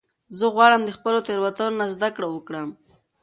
زه 0.37 0.45
غواړم 0.55 0.81
د 0.85 0.89
خپلو 0.97 1.19
تیروتنو 1.27 1.77
نه 1.79 1.85
زده 1.93 2.09
کړه 2.15 2.27
وکړم. 2.31 2.69